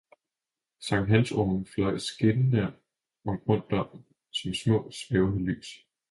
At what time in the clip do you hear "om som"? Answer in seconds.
3.73-4.53